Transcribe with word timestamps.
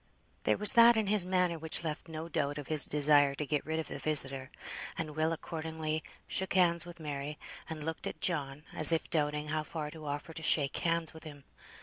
There 0.45 0.57
was 0.57 0.73
that 0.73 0.97
in 0.97 1.05
his 1.05 1.27
manner 1.27 1.59
which 1.59 1.83
left 1.83 2.07
no 2.07 2.27
doubt 2.27 2.57
of 2.57 2.69
his 2.69 2.85
desire 2.85 3.35
to 3.35 3.45
get 3.45 3.63
rid 3.67 3.77
of 3.77 3.87
the 3.87 3.99
visitor, 3.99 4.49
and 4.97 5.15
Will 5.15 5.31
accordingly 5.31 6.01
shook 6.25 6.53
hands 6.55 6.87
with 6.87 6.99
Mary, 6.99 7.37
and 7.69 7.83
looked 7.85 8.07
at 8.07 8.19
John, 8.19 8.63
as 8.73 8.91
if 8.91 9.11
doubting 9.11 9.49
how 9.49 9.61
far 9.61 9.91
to 9.91 10.07
offer 10.07 10.33
to 10.33 10.41
shake 10.41 10.77
hands 10.77 11.13
with 11.13 11.23
him. 11.23 11.43